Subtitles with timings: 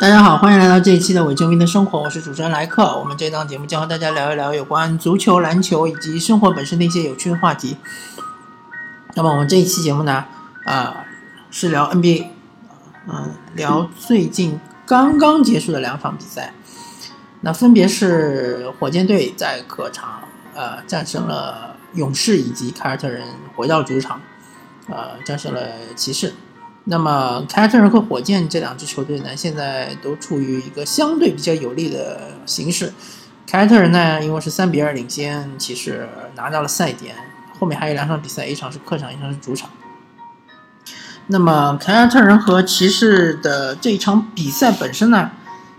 [0.00, 2.96] 大家好，欢迎来到这一期的伪球迷的生活，我是主持人莱克。
[3.00, 7.76] 我们这档节目将和大家聊一聊有关足球、篮球以及生活本身的一些有趣的话题。
[9.14, 10.24] 那么我们这一期节目呢，
[10.64, 11.04] 啊，
[11.50, 12.26] 是聊 NBA，
[13.08, 16.54] 嗯，聊最近刚刚结束的两场比赛。
[17.40, 20.20] 那分别是火箭队在客场，
[20.54, 23.26] 呃，战胜了勇士，以及凯尔特人
[23.56, 24.20] 回到主场，
[24.88, 25.60] 呃，战胜了
[25.96, 26.34] 骑士。
[26.90, 32.90] 那么凯尔特人和火箭这两支球队呢，现在都处于一个相对比较有利的形势。
[33.46, 37.14] 凯尔特人呢，因为是三比二领先骑士，拿到了赛点，
[37.58, 39.68] 后面还有两场比赛，一场是客场，一场是主场。
[41.26, 45.30] 那么凯尔特人和骑士的这场比赛本身呢，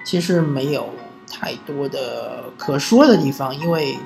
[0.04, 0.94] 其实没有
[1.28, 3.98] 太多的可说的地方，因为，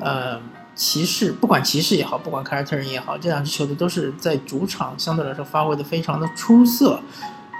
[0.00, 0.38] 呃。
[0.74, 7.00] 骑士不管骑士也好，不管凯尔特人也好，这两支球队都是在主场相对来说发挥的非常的出色，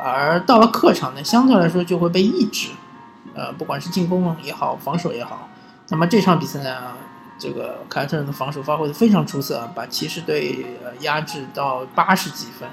[0.02, 2.70] 而到了客场呢，相对来说就会被抑制，
[3.34, 5.48] 呃，不管是进攻也好，防守也好。
[5.90, 6.92] 那么这场比赛呢，
[7.38, 12.68] 这个凯尔特人的防守发挥的非常出色，把骑士队呃压制到八十几分。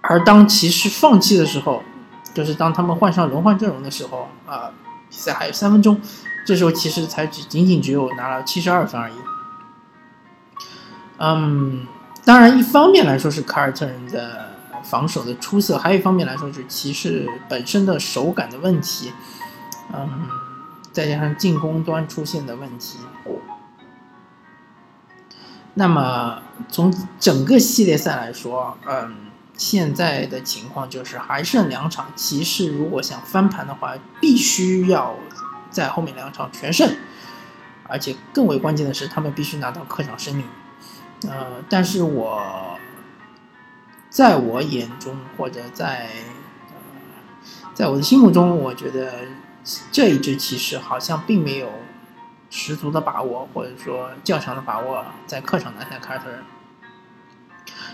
[0.00, 1.82] 而当骑士放弃的时候，
[2.32, 4.70] 就是当他们换上轮换阵容的时候啊，
[5.10, 6.00] 比赛还有三分钟。
[6.44, 9.14] 这时候其实才只仅仅只有拿了七十二分而已。
[11.18, 11.86] 嗯，
[12.24, 19.12] 当然，一方面来说是凯尔特人的防守的出色，还有一方面来说是骑士本身的手感的问题。
[19.92, 20.26] 嗯，
[20.90, 22.98] 再加上进攻端出现的问题。
[25.74, 29.14] 那么从整个系列赛来说，嗯，
[29.56, 35.14] 现在的情况就是还剩两场，骑士如果想翻盘的话，必须要。
[35.72, 36.94] 在后面两场全胜，
[37.88, 40.44] 而且更为关键的是，他们必须拿到客场胜利。
[41.28, 42.78] 呃，但是我
[44.10, 46.08] 在我眼中，或者在
[46.68, 49.12] 呃，在我的心目中，我觉得
[49.90, 51.70] 这一支骑士好像并没有
[52.50, 56.42] 十足的把握，或者说较强的把握在客场拿下凯尔特人。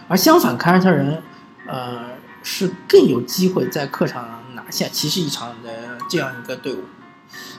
[0.09, 1.23] 而相反，凯尔特人
[1.67, 6.85] 呃是更有机会在客场拿下骑士一场的这样一个队伍。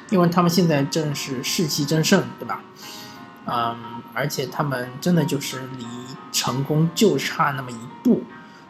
[0.09, 2.61] 因为他们现在正是士气正盛，对吧？
[3.45, 3.75] 嗯，
[4.13, 5.85] 而且他们真的就是离
[6.31, 8.23] 成功就差那么一步。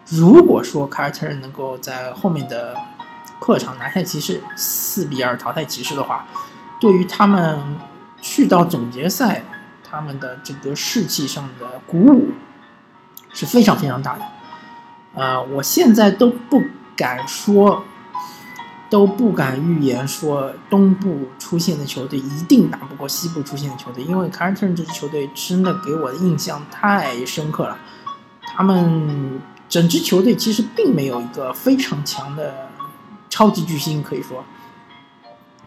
[0.08, 2.76] 如果说凯尔特人能够在后面的
[3.40, 6.26] 客场拿下骑士，四比二淘汰骑士的话，
[6.80, 7.60] 对于他们
[8.22, 9.44] 去到总决赛，
[9.84, 12.32] 他们的这个士气上的鼓舞
[13.34, 14.26] 是非常非常大的。
[15.16, 16.62] 呃，我现在都不
[16.98, 17.86] 敢说。
[18.90, 27.78] 都不敢预言说东部出现的球队一定打不过西部出现的球队，因为凯尔特人这支球队真的给我的印象太深刻了。
[28.42, 29.40] 他们
[29.70, 32.68] 整支球队其实并没有一个非常强的
[33.30, 34.44] 超级巨星，可以说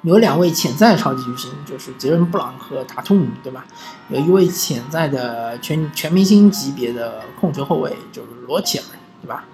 [0.03, 3.65] 有两位潜在超级巨星，就是杰伦布朗和塔图姆，对吧？
[4.09, 8.85] 有一位潜在的全全明星级别的控球后卫，就是罗齐尔，
[9.21, 9.45] 对吧？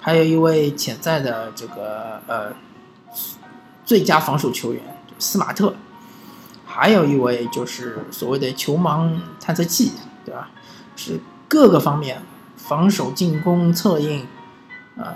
[0.00, 2.52] 还有一位潜在的这个呃。
[3.84, 4.82] 最佳防守球员
[5.18, 5.74] 斯马特，
[6.64, 9.92] 还有一位就是所谓的球盲探测器，
[10.24, 10.50] 对吧？
[10.96, 12.22] 是各个方面
[12.56, 14.26] 防守、进攻、策应，
[14.96, 15.14] 呃，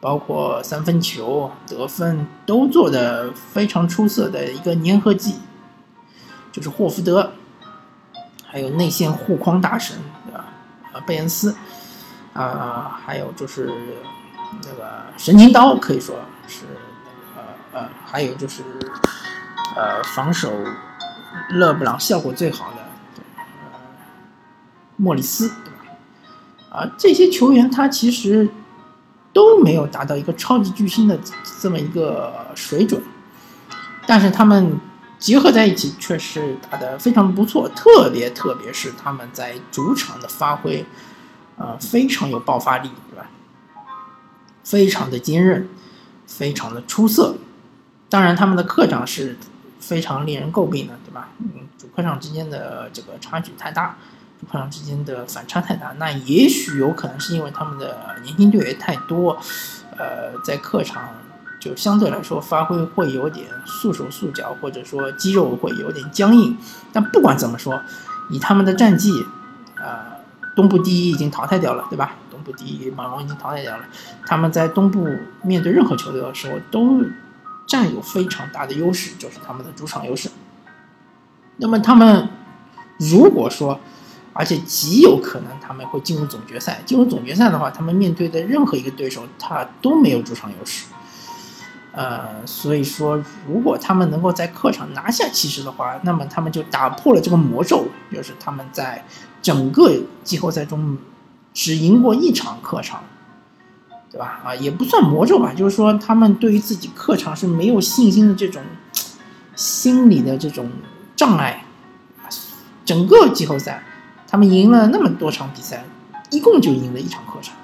[0.00, 5.36] 包括三分球得分都做的非常出色的一个粘合剂，
[6.52, 7.32] 就是霍福德，
[8.44, 9.96] 还有内线护框大神，
[10.26, 10.44] 对吧？
[10.92, 11.56] 啊，贝恩斯，
[12.34, 13.72] 啊，还有就是
[14.62, 16.16] 那个神经刀，可以说
[16.46, 16.66] 是。
[17.76, 18.62] 呃，还有就是，
[19.76, 20.50] 呃，防守
[21.50, 22.78] 勒布朗效果最好的，
[24.96, 26.78] 莫里斯，对吧？
[26.78, 28.48] 啊，这些球员他其实
[29.34, 31.20] 都没有达到一个超级巨星的
[31.60, 33.02] 这么一个水准，
[34.06, 34.80] 但是他们
[35.18, 40.86] 结合在一起却是打得非常不错，特别特别是他们在主场的发挥，
[41.58, 43.26] 呃，非常有爆发力，对吧？
[44.64, 45.68] 非常的坚韧，
[46.26, 47.36] 非常的出色。
[48.08, 49.36] 当然，他们的客场是
[49.80, 51.28] 非常令人诟病的，对吧？
[51.40, 53.96] 嗯，主客场之间的这个差距太大，
[54.40, 55.92] 主客场之间的反差太大。
[55.98, 59.36] 那也许有可能是因为他们的年轻队员太多，
[59.98, 61.08] 呃，在客场
[61.60, 66.56] 就相对来说发挥会有点束手束脚，或者说肌肉会有点僵硬。
[66.92, 67.82] 但不管怎么说，
[68.30, 69.26] 以他们的战绩，
[69.74, 70.04] 呃，
[70.54, 72.14] 东部第一已经淘汰掉了，对吧？
[72.30, 73.84] 东部第一马龙已经淘汰掉了，
[74.24, 75.08] 他们在东部
[75.42, 77.04] 面对任何球队的时候都。
[77.66, 80.30] 占有非常大的优势，就是他们的主场优势。
[81.56, 82.28] 那么他们
[82.98, 83.80] 如果说，
[84.32, 86.82] 而且极有可能他们会进入总决赛。
[86.84, 90.86] 进入总决赛的话，他们面对的任何一个对手，他都没有主场优势。
[91.92, 93.16] 呃，所以说，
[93.48, 99.02] 如果他们能够在客场拿下骑士的话，那么他们就打破了这个魔咒，就是他们在
[99.40, 99.90] 整个
[100.22, 100.98] 季后赛中
[101.54, 103.02] 只赢过一场客场，
[104.16, 104.40] 对吧？
[104.42, 108.62] 啊，也不算魔咒吧，就是说他们对于自己客场是没有信心的这种
[109.54, 110.70] 心理的这种
[111.14, 111.66] 障碍。
[112.86, 113.82] 整个季后赛，
[114.26, 115.84] 他们赢了那么多场比赛，
[116.30, 117.54] 一共就赢了一场客场，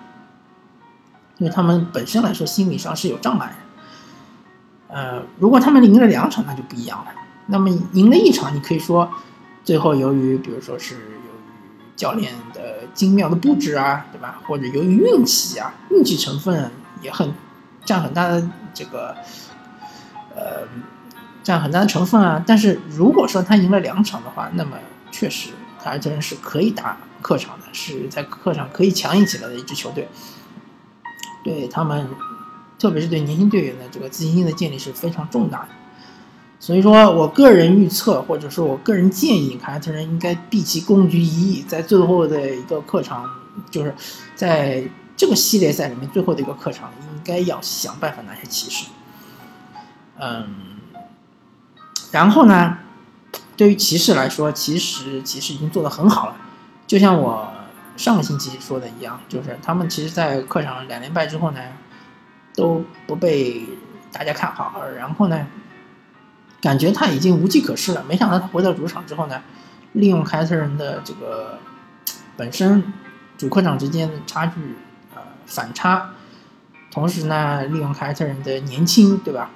[1.38, 4.94] 因为他们本身来说心理上是有障碍的。
[4.94, 7.06] 呃，如果他们赢了两场，那就不一样了。
[7.46, 9.10] 那么赢了一场，你可以说，
[9.64, 11.21] 最后由于比如说是
[11.96, 14.40] 教练的精妙的布置啊，对吧？
[14.46, 17.32] 或者由于运气啊，运气成分也很
[17.84, 19.14] 占很大的这个
[20.34, 20.66] 呃
[21.42, 22.42] 占很大的成分啊。
[22.46, 24.76] 但是如果说他赢了两场的话，那么
[25.10, 25.50] 确实
[25.82, 30.08] 凯尔特人是可以打客场的，是在客场可以强硬起来的一支球队。
[31.44, 32.08] 对他们。
[32.78, 35.68] 特别是对年轻队员的这个自信心的建立是非常重大的，
[36.62, 43.28] 所以说我个人预测，或者说我个人建议，凯尔特人应该毕其功于一役，在最后的一个客场，
[43.68, 43.92] 就是
[44.36, 44.84] 在
[45.16, 48.86] 这个系列赛里面最后的一个客场，应该要想办法拿下骑士。
[50.20, 50.54] 嗯，
[52.12, 52.78] 然后呢，
[53.56, 56.36] 对于骑士来说，其实骑士已经做得很好了，
[56.86, 57.52] 就像我
[57.96, 61.60] 上个星期说的一样，就是他们其实，在客场两连败之后呢。
[62.54, 63.62] 都不被
[64.12, 65.46] 大家看好，然后呢，
[66.62, 68.02] 感觉他已经无计可施了。
[68.08, 69.42] 没想到他回到主场之后呢，
[69.92, 71.58] 利用凯尔特人的这个
[72.36, 72.82] 本身
[73.36, 74.76] 主客场之间的差距
[75.14, 76.10] 呃反差，
[76.90, 79.50] 同时呢，利用凯尔特人的年轻，对吧？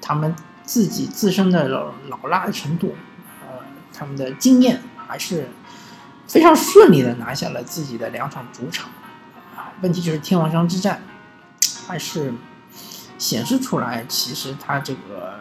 [0.00, 0.34] 他们
[0.64, 2.96] 自己自身的老老辣的程度，
[3.42, 3.58] 呃，
[3.92, 5.48] 他们的经验还是
[6.26, 8.88] 非常顺利的拿下了自己的两场主场
[9.54, 9.70] 啊。
[9.82, 11.02] 问题就是天王山之战。
[11.86, 12.32] 还是
[13.18, 15.40] 显示出来，其实他这个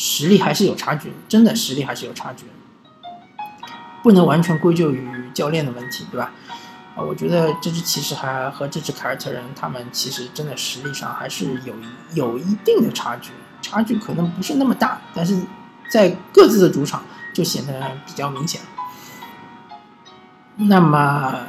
[0.00, 2.44] 实力还是有差距，真的实力还是有差距，
[4.00, 6.30] 不能完全归咎于教练的问题，对吧？
[6.94, 11.74] 啊，我觉得这支骑士还和这支凯尔特人，他们其实真的实力上还是有
[12.14, 15.36] 有一定的差距，差距可能不是那么大，但是
[15.90, 17.02] 在各自的主场
[17.34, 18.60] 就显得比较明显。
[20.54, 21.40] 那么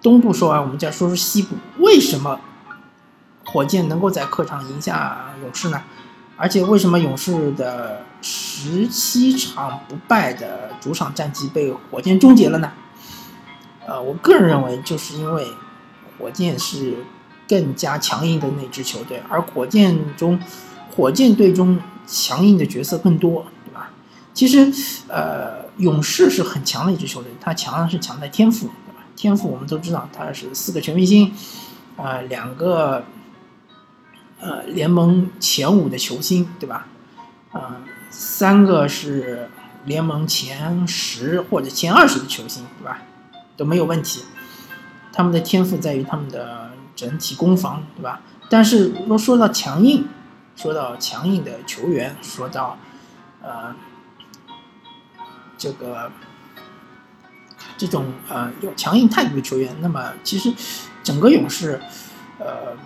[0.00, 2.40] 东部说完，我们再说说西部，为什么？
[3.44, 5.82] 火箭能够在客场赢下勇士呢？
[6.42, 12.72] 而且为什么勇士的十七场不败的主场战绩被火箭终结了呢？
[13.86, 15.46] 呃，我个人认为，就是因为
[16.18, 16.96] 火箭是
[17.48, 20.36] 更加强硬的那支球队，而火箭中
[20.90, 21.78] 火箭队中
[22.08, 23.90] 强硬的角色更多，对吧？
[24.34, 24.68] 其实，
[25.06, 29.04] 呃，勇士是很强的一支球队，它强是强在天赋，对吧？
[29.14, 31.32] 天赋我们都知道，它是四个全明星，
[31.96, 33.04] 啊，两个。
[34.42, 36.88] 呃，联盟前五的球星，对吧？
[37.52, 37.76] 呃，
[38.10, 39.48] 三个是
[39.84, 43.02] 联盟前十或者前二十的球星，对吧？
[43.56, 44.24] 都没有问题。
[45.12, 48.20] 他们的天赋在于他们的整体攻防，对吧？
[48.50, 50.08] 但是若说到强硬，
[50.56, 52.76] 说到强硬的球员，说到
[53.42, 53.72] 呃
[55.56, 56.10] 这个
[57.78, 60.52] 这种呃有强硬态度的球员，那么其实
[61.04, 61.80] 整个勇士，
[62.40, 62.76] 呃。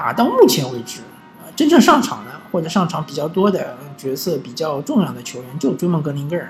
[0.00, 1.00] 打到目前为止，
[1.42, 6.48] 啊，真正上场的或者上场比较多的角色比较重要的球员就追梦格林一个人。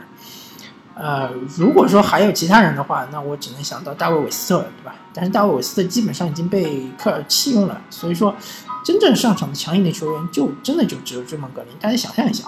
[0.95, 4.95] 呃，如果说还有其他人的话，那我只能想到大卫韦斯特，对吧？
[5.13, 8.37] 但是大卫韦斯特基本上已经被科尔弃用了，所以说
[8.85, 11.73] 真正上场的强硬的球员就真的就只有追梦格林。
[11.81, 12.45] 大家想象一下，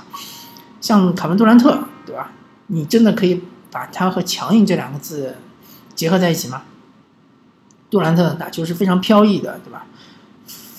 [0.80, 2.30] 像卡文杜兰特，对吧？
[2.68, 3.42] 你真的可以
[3.72, 5.34] 把他和强硬这两个字
[5.96, 6.62] 结合在一起吗？
[7.90, 9.86] 杜兰特打球是非常飘逸的，对吧？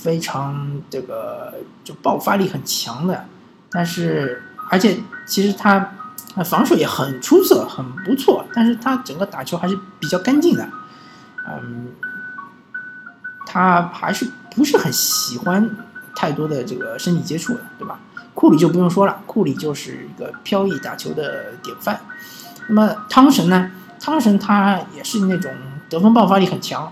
[0.04, 3.26] 非常这个就爆发力很强的，
[3.72, 5.94] 但是而且其实他
[6.44, 10.68] 防守也很出色，很不错，但是他整个打球还是比较干净的，
[11.48, 11.94] 嗯，
[13.46, 15.74] 他还是不是很喜欢
[16.14, 17.98] 太多的这个身体接触的，对吧？
[18.34, 22.02] 库里就不用说了，库里就是一个飘逸打球的典范。
[22.68, 23.72] 那么汤神呢？
[24.02, 25.50] 汤神他也是那种
[25.90, 26.92] 得分爆发力很强，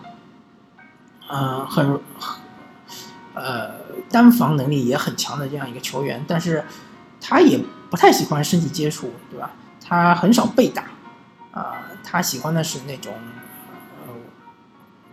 [1.29, 1.99] 嗯，很。
[3.33, 3.71] 呃，
[4.09, 6.63] 单防能力也很强的这样一个球员，但是
[7.19, 7.59] 他也
[7.89, 9.51] 不太喜欢身体接触，对吧？
[9.83, 10.83] 他很少被打，
[11.51, 13.13] 啊，他喜欢的是那种
[14.05, 14.13] 呃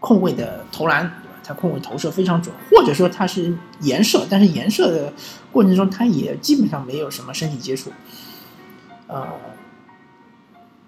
[0.01, 1.35] 控卫的投篮，对吧？
[1.45, 5.13] 他控卫投射非常准，或者说他是颜射，但是颜射的
[5.51, 7.93] 过程中他也基本上没有什么身体接触，
[9.07, 9.27] 呃，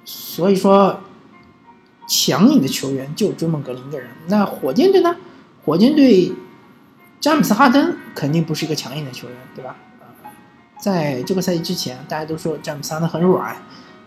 [0.04, 1.00] 所以说
[2.08, 4.10] 强硬的球员就追梦格林一个人。
[4.26, 5.16] 那火箭队呢？
[5.64, 6.32] 火箭队
[7.20, 9.76] 詹姆斯哈登肯定不是一个强硬的球员，对吧？
[10.80, 13.54] 在这个赛季之前，大家都说詹姆斯哈登很软，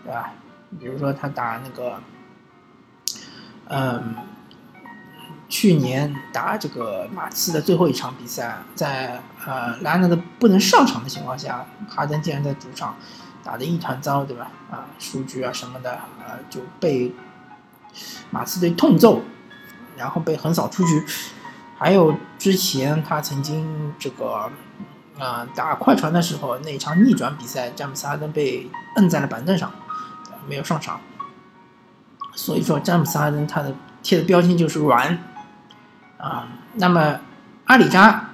[0.02, 0.32] 对吧？
[0.80, 2.00] 比如说他打那个，
[3.68, 4.16] 嗯，
[5.48, 12.96] 去年打这个马刺的最后一场比赛，在呃莱昂纳德不能上场的情况下，哈登竟然在主场
[13.44, 14.50] 打得一团糟，对吧？
[14.72, 15.92] 啊，数据啊什么的，
[16.26, 17.14] 呃，就被
[18.30, 19.22] 马刺队痛揍，
[19.96, 21.04] 然后被横扫出局。
[21.84, 24.50] 还有之前他曾经这个，
[25.18, 29.70] 啊，打快船的时候那场逆转比赛，詹姆斯哈登被摁在了板凳上。
[30.48, 30.98] 没有上场，
[32.32, 35.18] 所以说詹姆斯哈登他的贴的标签就是软
[36.16, 36.48] 啊。
[36.76, 37.20] 那么
[37.66, 38.30] 阿里扎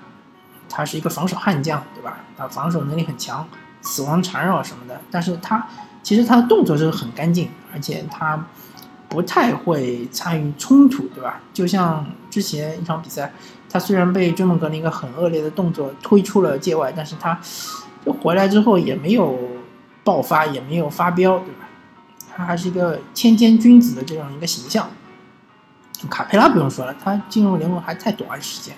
[0.69, 2.19] 他是一个防守悍将，对吧？
[2.37, 3.49] 他防守能力很强，
[3.83, 5.01] 死亡缠绕什么的。
[5.11, 5.67] 但是他
[6.05, 8.47] 其实他的动作是很干净，而且他
[9.11, 11.41] 不太会参与冲突，对吧？
[11.53, 13.31] 就像之前一场比赛，
[13.69, 17.39] 他虽然被追梦格林一个很恶劣的动作推出了界外，但是他
[18.07, 19.37] 就回来之后也没有
[20.05, 21.69] 爆发，也没有发飙，对吧？
[22.35, 24.89] 他还是一个谦谦君子的这样一个形象。
[26.09, 28.75] 卡佩拉不用说了，他进入联盟还太短时间，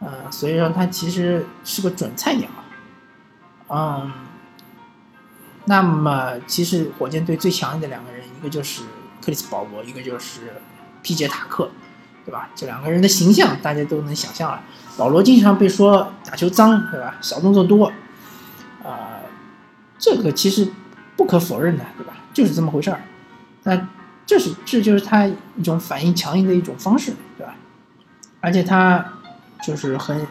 [0.00, 2.48] 嗯，所以说他其实是个准菜鸟。
[3.68, 4.10] 嗯，
[5.66, 8.82] 那么其实火箭队最强硬的两个人，一个就是
[9.22, 10.52] 克里斯保罗，一个就是
[11.02, 11.70] 皮杰塔克，
[12.26, 12.50] 对吧？
[12.54, 14.62] 这两个人的形象大家都能想象了。
[14.98, 17.16] 保罗经常被说打球脏，对吧？
[17.20, 17.90] 小动作多，
[18.84, 19.20] 啊，
[19.98, 20.68] 这个其实
[21.16, 22.14] 不可否认的，对吧？
[22.34, 23.00] 就是这么回事儿，
[23.62, 23.88] 那
[24.26, 27.54] 这是这就是他一种反应强硬的一种方式，对吧？
[28.40, 29.04] 而且他
[29.62, 30.26] 就是很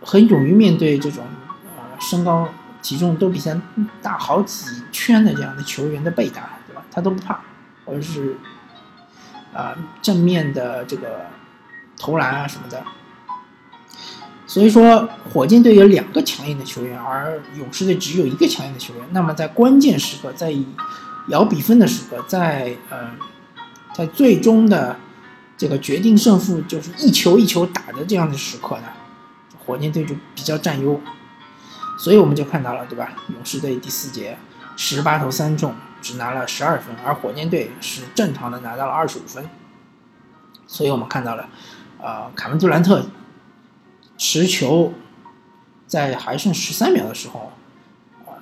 [0.00, 1.24] 很勇于面对这种
[1.76, 2.48] 呃身高
[2.80, 3.60] 体重都比他
[4.00, 6.58] 大好几圈的这样的球员的背打，
[6.92, 7.40] 他都不怕，
[7.86, 8.36] 而是
[9.52, 11.26] 啊正面的这个
[11.98, 12.84] 投篮啊什么的。
[14.46, 19.02] 所以说，火箭队有两个强硬的球员，而勇士队只有一个强硬的球员。
[19.12, 20.54] 那么在关键时刻，在
[21.28, 23.12] 摇比分的时刻，在呃，
[23.94, 24.98] 在最终的
[25.56, 28.88] 这个决定胜负，就是一球一球打的这样的时刻呢，
[29.64, 31.00] 火箭队就比较占优。
[31.96, 33.12] 所以我们就看到了，对吧？
[33.28, 34.36] 勇士队第四节
[34.76, 39.48] 十八投三中，只拿了十二分，而火箭队是正常的拿到了二十五分。
[40.66, 41.48] 所以我们看到了，
[41.98, 43.06] 呃，卡文杜兰特。
[44.18, 44.92] 持球，
[45.86, 47.50] 在还剩十三秒的时候，
[48.24, 48.38] 啊，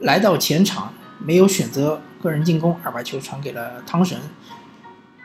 [0.00, 4.18] 来到前场，没有选择个人进攻，而把球传给了汤神。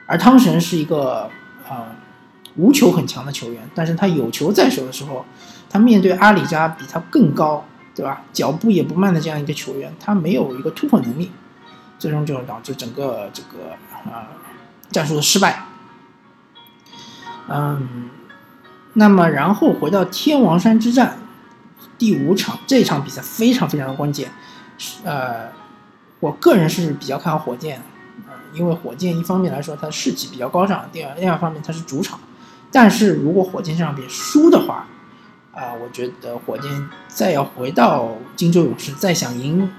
[0.05, 1.27] 而汤神是一个
[1.67, 1.95] 啊
[2.55, 5.25] 无球很强的球员，但是他有球在手的时候，
[5.69, 8.21] 他面对阿里扎比他更高，对吧？
[8.31, 11.31] 脚步也不慢的这样一个球员，他没有一个突破能力，
[12.03, 13.71] 最终就导致整个这个
[14.11, 14.27] 啊
[14.91, 15.63] 战术的失败。
[17.47, 18.09] 嗯。
[18.95, 21.17] 那么，然后回到天王山之战
[21.97, 24.29] 第五场，这场比赛非常非常的关键。
[25.05, 25.47] 呃，
[26.19, 27.81] 我个人是比较看好火箭，
[28.51, 32.19] 因为火箭一方面来说它士气比较高涨，第二第二方面它是主场。
[32.69, 34.85] 但是如果火箭这场比赛输的话，
[35.53, 36.69] 啊，我觉得火箭
[37.07, 39.71] 再要回到金州勇士再想赢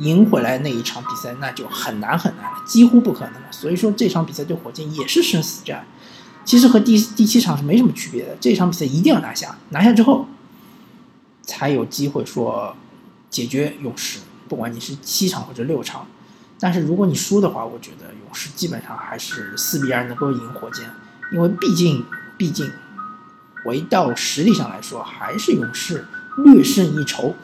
[0.00, 3.52] 赢回来那一场比赛，那就很难很难了，几乎不可能了。
[3.52, 5.86] 所以说这场比赛对火箭也是生死战。
[6.44, 10.26] 其实和第第七场是没什么区别的，这场比赛一定要拿下，拿下之后
[11.42, 12.74] 才有机会说
[13.28, 14.20] 解决勇士。
[14.48, 16.06] 不管你是七场或者六场，
[16.58, 20.84] 但是如果你输的话，我觉得勇士基本上还是四比二能够赢火箭，
[21.32, 22.04] 因为毕竟
[22.36, 22.68] 毕竟
[23.62, 26.06] 回到实力上来说，还是勇士
[26.38, 27.36] 略胜一筹。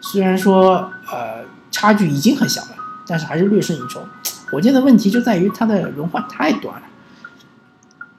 [0.00, 1.44] 虽然说呃
[1.78, 2.70] 差距已经很小了，
[3.06, 4.04] 但是还是略胜一筹。
[4.50, 6.82] 火箭的问题就在于它的轮换太短了。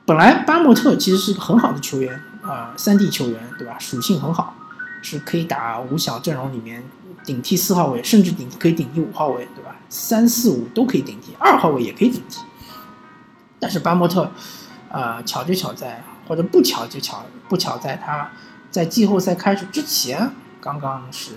[0.05, 3.75] 本来巴莫特其实是个很好的球员啊，三 D 球员对吧？
[3.77, 4.55] 属性很好，
[5.01, 6.81] 是可以打五小阵容里面
[7.25, 9.75] 顶替四号位，甚至顶可以顶替五号位对吧？
[9.89, 12.39] 三四五都可以顶替，二号位也可以顶替。
[13.59, 14.31] 但是巴莫特，
[14.89, 18.31] 啊，巧就巧在，或者不巧就巧不巧在，他
[18.71, 21.33] 在季后赛开始之前刚刚是。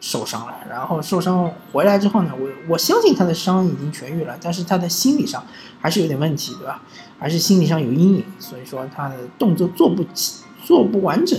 [0.00, 5.44] 受伤了，然后受伤回来之后呢，我我相信他的伤已经痊愈了，但是他的心理上
[5.78, 6.82] 还是有点问题，对吧？
[7.18, 11.38] 还是心理上有阴影，所以说他的动作做不起，做不完整，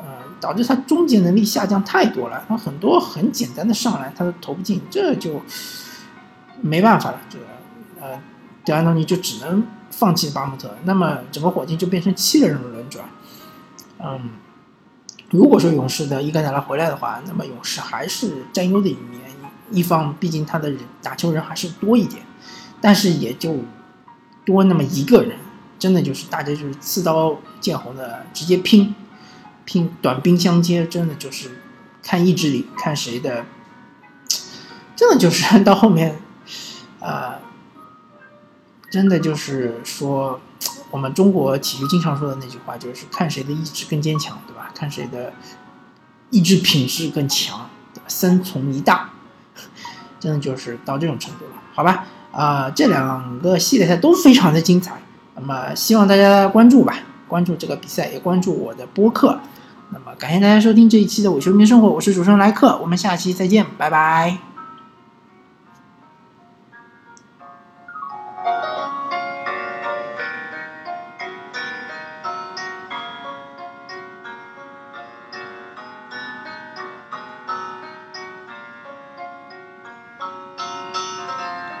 [0.00, 0.06] 呃，
[0.40, 2.44] 导致他终结能力下降太多了。
[2.48, 5.40] 他很多很简单的上来他都投不进，这就
[6.60, 7.20] 没办法了。
[7.30, 7.44] 这个
[8.00, 8.20] 呃，
[8.64, 13.04] 德安东尼就只能放弃巴姆特，那么整个火箭就变成七个人轮转，
[14.00, 14.30] 嗯。
[15.30, 19.20] 如果说勇士的伊戈达拉回来的话，那么勇士还是占优的一面
[19.70, 22.22] 一方，毕竟他的人打球人还是多一点。
[22.80, 23.56] 但是也就
[24.44, 25.36] 多那么一个人，
[25.78, 28.94] 真的就是大家就是刺刀见红的直接拼，
[29.64, 31.62] 拼短兵相接，真的就是
[32.02, 33.46] 看意志力，看谁的，
[34.94, 36.20] 真的就是 到后面，
[37.00, 37.40] 呃，
[38.90, 40.40] 真的就是说，
[40.90, 44.70] 我们中国体育经常说的那句话，就是看谁的意志更坚强，对吧？
[44.74, 45.32] 看谁的
[46.30, 47.68] 意志品质更强，
[48.06, 49.10] 三从一大，
[50.20, 52.04] 真的就是到这种程度了，好吧？
[52.32, 55.00] 啊，这两个系列赛都非常的精彩，
[55.34, 59.40] 那么希望大家关注吧，关注这个比赛，也关注我的播客。
[59.90, 64.55] 那么感谢大家收听这一期的《伪球迷生活》，我是主持人莱克，我们下期再见，拜拜。